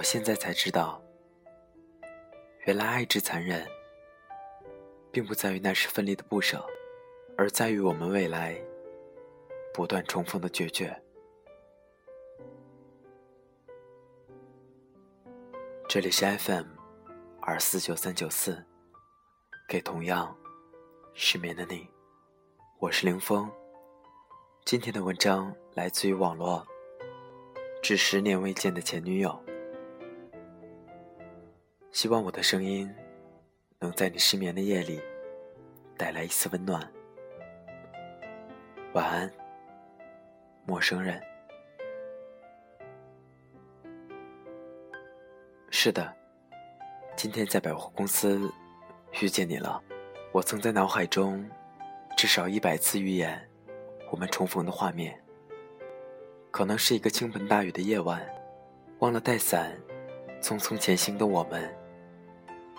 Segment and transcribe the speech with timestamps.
[0.00, 0.98] 我现在才知道，
[2.64, 3.68] 原来爱之残忍，
[5.12, 6.64] 并不在于那时分离的不舍，
[7.36, 8.58] 而在于我们未来
[9.74, 10.98] 不断重逢的决绝。
[15.86, 16.64] 这里是 FM
[17.42, 18.64] 二四九三九四，
[19.68, 20.34] 给同样
[21.12, 21.86] 失眠的你，
[22.78, 23.52] 我是林峰。
[24.64, 26.66] 今天的文章来自于网络，
[27.82, 29.38] 致十年未见的前女友。
[31.92, 32.88] 希望我的声音
[33.80, 35.00] 能在你失眠的夜里
[35.96, 36.80] 带来一丝温暖。
[38.92, 39.30] 晚安，
[40.64, 41.20] 陌生人。
[45.70, 46.14] 是的，
[47.16, 48.50] 今天在百货公司
[49.20, 49.82] 遇见你了。
[50.32, 51.44] 我曾在脑海中
[52.16, 53.48] 至少一百次预演
[54.12, 55.20] 我们重逢的画面。
[56.52, 58.24] 可能是一个倾盆大雨的夜晚，
[59.00, 59.76] 忘了带伞，
[60.40, 61.72] 匆匆前行的我们，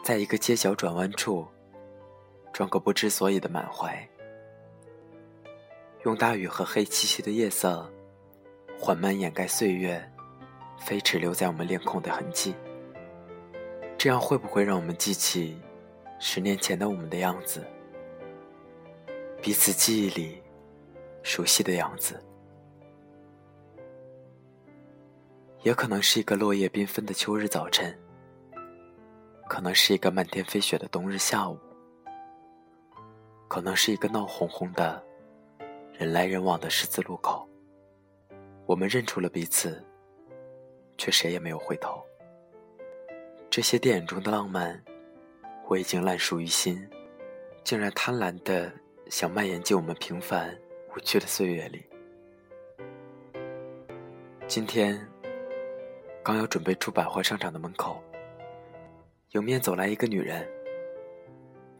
[0.03, 1.47] 在一个街角转弯处，
[2.51, 4.07] 装个不知所以的满怀，
[6.03, 7.87] 用大雨和黑漆漆的夜色
[8.79, 10.03] 缓慢掩盖岁月
[10.79, 12.55] 飞驰留在我们脸孔的痕迹。
[13.95, 15.61] 这样会不会让我们记起
[16.19, 17.63] 十年前的我们的样子，
[19.39, 20.41] 彼此记忆里
[21.21, 22.19] 熟悉的样子？
[25.61, 27.95] 也可能是一个落叶缤纷的秋日早晨，
[29.51, 31.59] 可能是一个漫天飞雪的冬日下午，
[33.49, 35.03] 可能是一个闹哄哄的
[35.91, 37.45] 人来人往的十字路口。
[38.65, 39.85] 我们认出了彼此，
[40.97, 42.01] 却谁也没有回头。
[43.49, 44.81] 这些电影中的浪漫，
[45.67, 46.89] 我已经烂熟于心，
[47.61, 48.71] 竟然贪婪的
[49.09, 50.57] 想蔓延进我们平凡
[50.95, 51.85] 无趣的岁月里。
[54.47, 55.05] 今天。
[56.23, 57.99] 刚要准备出百货商场的门口，
[59.31, 60.45] 迎面走来一个女人。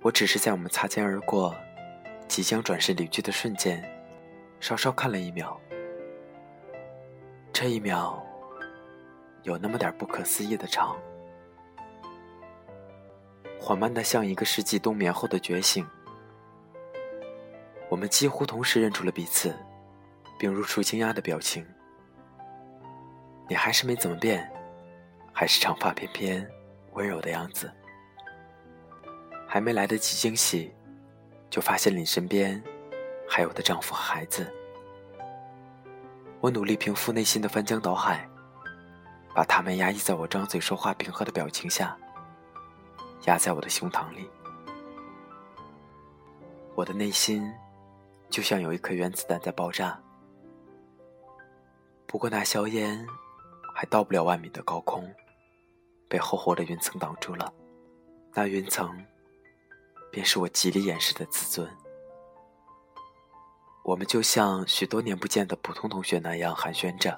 [0.02, 1.54] 我只是在我们擦肩而过、
[2.26, 3.84] 即将转身离去的瞬间，
[4.62, 5.60] 稍稍看了一秒。
[7.52, 8.26] 这一秒，
[9.44, 10.96] 有那么点不可思议的长，
[13.60, 15.86] 缓慢的像一个世纪冬眠后的觉醒。
[17.90, 19.54] 我们几乎同时认出了彼此，
[20.40, 21.68] 并露出惊讶的表情。
[23.50, 24.50] 你还是没怎么变，
[25.34, 26.50] 还是长发翩翩、
[26.94, 27.72] 温柔的样子。
[29.48, 30.74] 还没来得及惊喜，
[31.50, 32.62] 就发现你身边
[33.28, 34.50] 还有我的丈夫和孩子。
[36.40, 38.30] 我努力平复内心的翻江倒海，
[39.36, 41.98] 把他们压抑在我张嘴说话平和的表情下，
[43.26, 44.30] 压在我的胸膛里。
[46.76, 47.52] 我的内心
[48.30, 50.00] 就像有一颗原子弹在爆炸，
[52.08, 53.06] 不过那硝烟。
[53.74, 55.10] 还到不了万米的高空，
[56.12, 57.54] 被厚厚的云层挡住了。
[58.34, 58.94] 那云层，
[60.12, 61.66] 便是我极力掩饰的自尊。
[63.82, 67.18] 我们就像许多年不见的普通同学那样寒暄着：“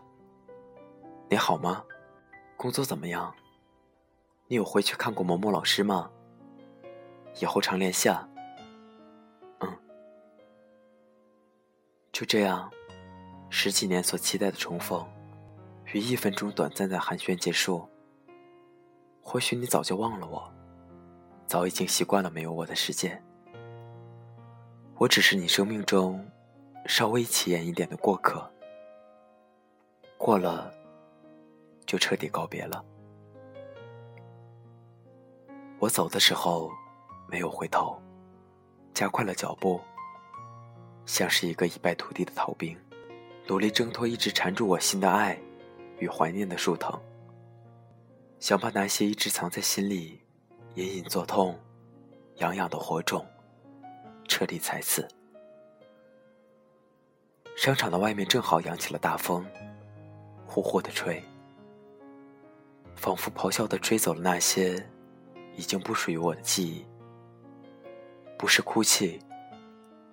[1.27, 1.83] 你好吗？
[2.55, 3.33] 工作怎么样？
[4.47, 6.11] 你有回去看过某某老师吗？
[7.41, 8.29] 以后常联系啊。”
[9.61, 9.79] 嗯，
[12.11, 12.71] 就这样，
[13.49, 15.03] 十几年所期待的重逢。
[15.91, 17.89] 于一分钟短暂的寒暄结束。
[19.23, 20.53] 或许你早就忘了我，
[21.47, 23.19] 早已经习惯了没有我的世界。
[24.97, 26.23] 我只是你生命中
[26.85, 28.47] 稍微起眼一点的过客，
[30.17, 30.71] 过了
[31.85, 32.83] 就彻底告别了。
[35.79, 36.69] 我走的时候
[37.27, 37.99] 没有回头，
[38.93, 39.81] 加快了脚步，
[41.05, 42.77] 像是一个一败涂地的逃兵，
[43.47, 45.37] 努力挣脱一直缠住我心的爱。
[45.99, 46.99] 与怀念的树藤，
[48.43, 50.19] 想把那些一直藏在心里、
[50.75, 51.57] 隐隐作痛、
[52.39, 53.25] 痒痒的火种
[54.27, 55.07] 彻底踩死。
[57.55, 59.45] 商场的外面正好扬起了大风，
[60.45, 61.23] 呼呼的吹，
[62.97, 64.85] 仿佛咆哮的吹走了那些
[65.55, 66.85] 已经不属于我的记忆。
[68.37, 69.21] 不是哭泣，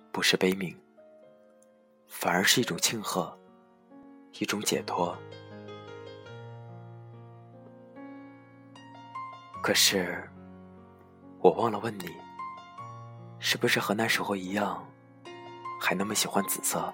[0.09, 0.73] 不是悲鸣，
[2.07, 3.37] 反而是一种庆贺，
[4.39, 5.17] 一种解脱。
[9.61, 10.27] 可是，
[11.39, 12.09] 我忘了问你，
[13.37, 14.83] 是不是和那时候一样，
[15.79, 16.91] 还那么喜欢紫色？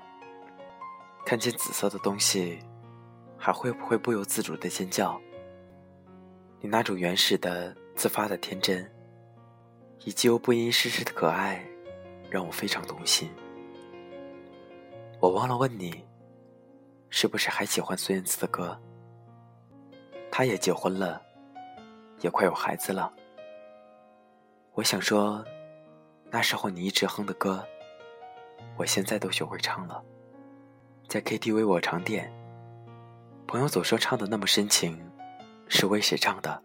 [1.26, 2.60] 看见紫色的东西，
[3.38, 5.20] 还会不会不由自主的尖叫？
[6.60, 8.90] 你那种原始的、自发的天真，
[10.04, 11.66] 以及又不谙世事的可爱，
[12.30, 13.30] 让我非常动心。
[15.22, 16.06] 我忘了问你，
[17.10, 18.78] 是不是还喜欢孙燕姿的歌？
[20.30, 21.22] 他也结婚了，
[22.20, 23.12] 也快有孩子了。
[24.74, 25.44] 我想说，
[26.30, 27.66] 那时候你一直哼的歌，
[28.76, 30.04] 我现在都学会唱了。
[31.08, 32.32] 在 KTV 我常点，
[33.48, 35.00] 朋友总说唱的那么深情，
[35.68, 36.62] 是为谁唱的？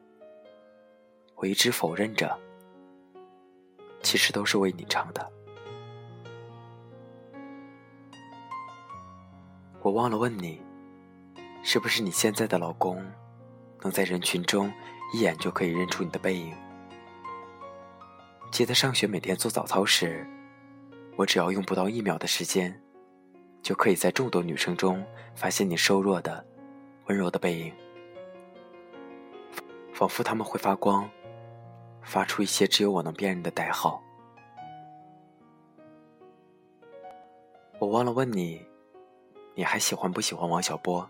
[1.37, 2.39] 我一直否认着，
[4.03, 5.33] 其实都是为你唱的。
[9.81, 10.61] 我忘了问你，
[11.63, 13.05] 是不是你现在的老公，
[13.81, 14.73] 能在人群中
[15.13, 16.55] 一眼就可以认出你的背影？
[18.51, 20.27] 记得上学每天做早操时，
[21.17, 22.81] 我只要用不到一秒的时间，
[23.63, 25.05] 就可以在众多女生中
[25.35, 26.45] 发现你瘦弱的、
[27.07, 27.73] 温柔的背影，
[29.93, 31.09] 仿佛他们会发光，
[32.03, 34.03] 发出一些只有我能辨认的代号。
[37.79, 38.65] 我忘了问你。
[39.55, 41.07] 你还喜欢不喜欢王小波？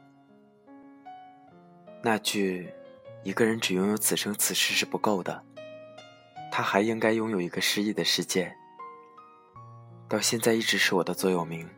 [2.03, 2.69] 那句
[3.25, 5.43] “一个人只拥有此生此世是不够的，
[6.51, 8.53] 他还应该拥有一个诗意的世界”，
[10.09, 11.69] 到现在一直是我的座右铭。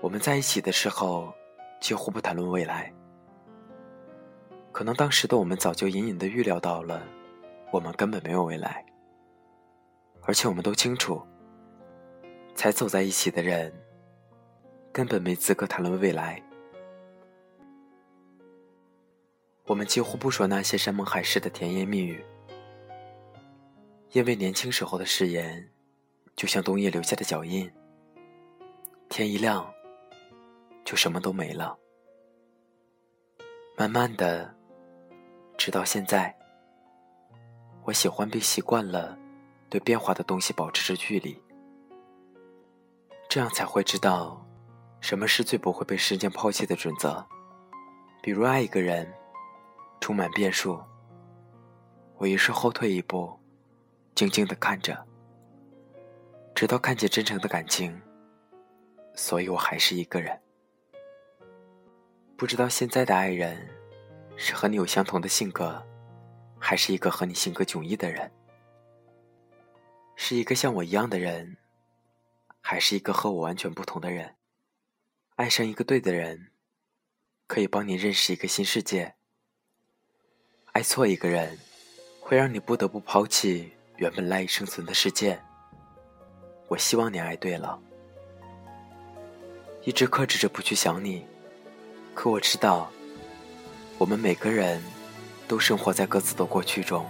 [0.00, 1.34] 我们在一起的时候，
[1.80, 2.92] 几乎不谈论未来，
[4.72, 7.02] 可能当时的我们早就隐隐的预料到了，
[7.72, 8.84] 我们根本没有未来，
[10.22, 11.20] 而且我们都清楚，
[12.54, 13.72] 才走在一起的人。
[14.92, 16.42] 根本没资格谈论未来。
[19.70, 22.24] 我们几乎不说那些山盟海誓的甜言蜜语，
[24.10, 25.70] 因为年轻时候的誓言，
[26.34, 27.70] 就像冬夜留下的脚印，
[29.08, 29.72] 天一亮，
[30.84, 31.78] 就什么都没了。
[33.76, 34.52] 慢慢的，
[35.56, 36.36] 直到现在，
[37.84, 39.16] 我喜欢并习惯了
[39.68, 41.40] 对变化的东西保持着距离，
[43.28, 44.44] 这样才会知道。
[45.00, 47.24] 什么是最不会被时间抛弃的准则？
[48.20, 49.08] 比如爱一个人，
[50.00, 50.80] 充满变数。
[52.16, 53.38] 我于是后退一步，
[54.14, 55.06] 静静的看着，
[56.54, 58.00] 直到看见真诚的感情。
[59.14, 60.40] 所以我还是一个人。
[62.36, 63.68] 不知道现在的爱人，
[64.36, 65.84] 是和你有相同的性格，
[66.58, 68.30] 还是一个和你性格迥异的人？
[70.16, 71.56] 是一个像我一样的人，
[72.60, 74.36] 还是一个和我完全不同的人？
[75.36, 76.52] 爱上一个对的人，
[77.46, 79.16] 可以帮你认识一个新世界。
[80.80, 81.58] 爱错一个人，
[82.20, 85.38] 会让你不得不抛弃原本赖以生存的世界。
[86.68, 87.78] 我希望你爱对了。
[89.84, 91.22] 一直克制着不去想你，
[92.14, 92.90] 可我知道，
[93.98, 94.82] 我们每个人
[95.46, 97.04] 都生活在各自的过去中。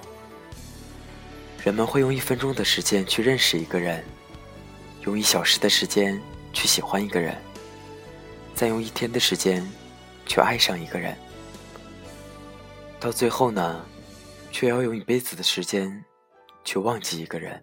[1.63, 4.05] 人们会用一分钟的时间去认识一个人，
[5.05, 6.21] 用一小时的时间
[6.53, 7.41] 去喜欢一个人。
[8.53, 9.65] 再用一天的时间
[10.27, 11.17] 去爱上一个人，
[13.01, 13.83] 到最后呢，
[14.53, 16.05] 却要用一辈子的时间
[16.63, 17.61] 去忘记一个人。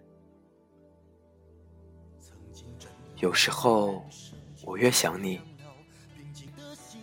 [3.18, 4.04] 有时候，
[4.64, 5.40] 我越想你，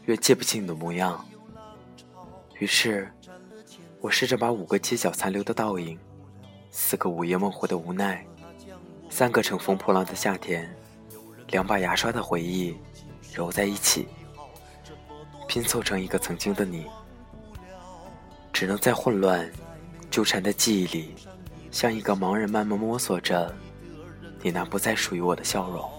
[0.03, 1.25] 越记不清你的模样。
[2.59, 3.09] 于是，
[4.01, 5.97] 我试着把五个街角残留的倒影，
[6.71, 8.25] 四个午夜梦回的无奈，
[9.09, 10.69] 三个乘风破浪的夏天，
[11.47, 12.75] 两把牙刷的回忆。
[13.33, 14.07] 揉在一起，
[15.47, 16.85] 拼凑成一个曾经的你，
[18.55, 19.51] 只能在混乱、
[20.09, 21.13] 纠缠的记忆里，
[21.71, 23.53] 像一个盲人慢慢摸索着
[24.41, 25.91] 你那不再属于我的笑容。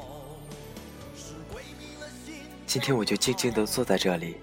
[2.66, 4.36] 今天我就静静地坐在这里，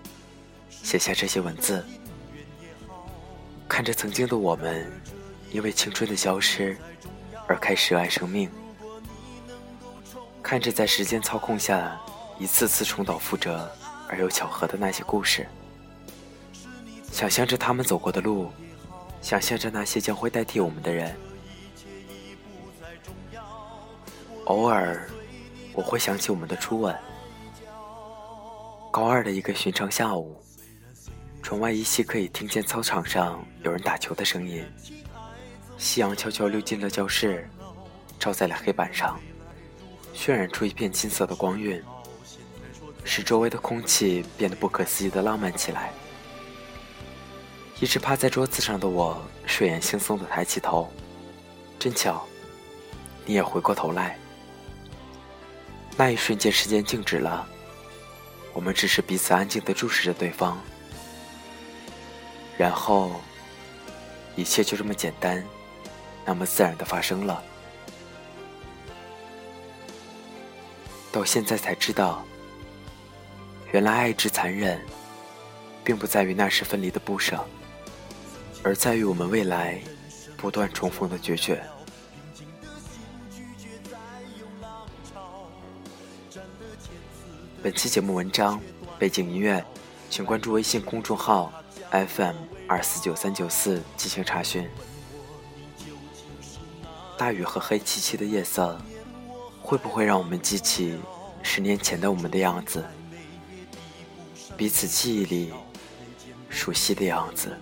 [0.69, 1.83] 写下这些文字，
[3.67, 4.91] 看着曾经的我们，
[5.51, 6.77] 因为青春的消失
[7.47, 8.47] 而开始热爱生命，
[10.43, 11.99] 看着在时间操控下。
[12.37, 13.71] 一次次重蹈覆辙
[14.07, 15.47] 而又巧合的那些故事，
[17.13, 18.49] 想象着他们走过的路，
[19.21, 21.15] 想象着那些将会代替我们的人。
[24.45, 25.07] 偶尔，
[25.73, 26.97] 我会想起我们的初吻。
[28.91, 30.35] 高二的一个寻常下午，
[31.43, 34.65] 窗外依稀可以听见操场上有人打球的声音。
[35.77, 37.47] 夕阳悄悄溜进了教室，
[38.17, 39.19] 照在了黑板上，
[40.15, 41.79] 渲染出一片金色的光晕。
[43.03, 45.91] 使周围的空气变得不可思议的浪漫起来。
[47.83, 50.89] 一直趴在桌子上的我，睡眼惺忪的抬起头，
[51.77, 52.25] 真巧，
[53.25, 54.17] 你也回过头来。
[55.97, 57.45] 那一瞬间，时间静止了，
[58.53, 60.57] 我们只是彼此安静的注视着对方，
[62.57, 63.19] 然后，
[64.37, 65.45] 一切就这么简单，
[66.23, 67.43] 那么自然的发生了。
[71.11, 72.23] 到现在才知道。
[73.73, 74.79] 原来爱之残忍，
[75.83, 77.45] 并不在于那时分离的不舍，
[78.63, 79.81] 而在于我们未来
[80.37, 81.61] 不断重逢的决绝。
[87.61, 88.61] 本期节目文章
[88.97, 89.63] 背景音乐，
[90.09, 91.51] 请关注微信公众号
[91.91, 92.35] FM
[92.67, 94.69] 二四九三九四进行查询。
[97.17, 98.79] 大雨和黑漆漆的夜色，
[99.61, 100.97] 会不会让我们记起
[101.41, 102.83] 十年前的我们的样子？
[104.55, 105.53] 彼此记忆里
[106.49, 107.57] 熟悉的样子。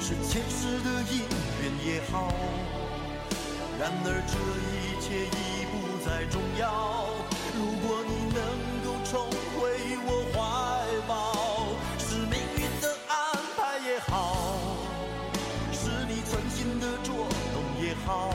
[0.00, 1.20] 是前世的因
[1.60, 2.32] 缘也好。
[3.78, 4.34] 然而这
[4.72, 7.06] 一切已不再重要。
[7.54, 8.40] 如果你能
[8.82, 9.60] 够重回
[10.06, 10.38] 我怀
[11.06, 11.12] 抱，
[11.98, 13.14] 是命运的安
[13.56, 14.08] 排也好，
[15.72, 17.14] 是你存心的捉
[17.52, 18.32] 弄也好。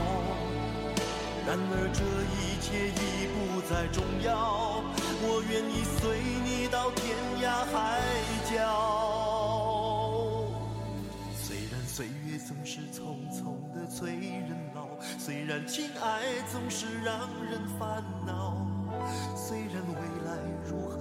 [1.46, 2.00] 然而这
[2.34, 4.82] 一切已不再重要，
[5.22, 8.00] 我愿意随你到天涯海
[8.50, 9.15] 角。
[12.66, 14.88] 是匆匆的催人老。
[15.18, 18.66] 虽然情爱总是让人烦恼，
[19.36, 19.94] 虽然未
[20.26, 20.36] 来
[20.68, 20.98] 如何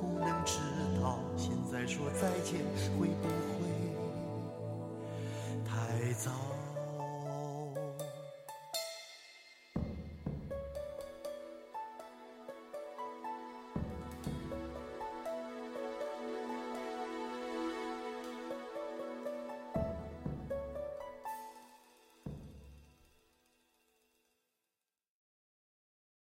[0.00, 0.60] 不能知
[1.02, 2.60] 道，现在说再见
[2.96, 3.66] 会不会
[5.66, 6.30] 太早？